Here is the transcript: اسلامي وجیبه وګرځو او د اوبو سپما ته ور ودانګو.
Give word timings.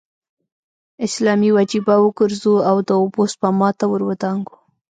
اسلامي 1.05 1.49
وجیبه 1.57 1.95
وګرځو 2.01 2.53
او 2.69 2.75
د 2.87 2.89
اوبو 2.99 3.21
سپما 3.33 3.69
ته 3.79 3.85
ور 3.91 4.01
ودانګو. 4.09 4.55